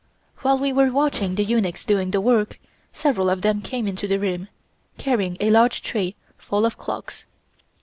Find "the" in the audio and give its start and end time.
1.35-1.43, 2.09-2.19, 4.07-4.17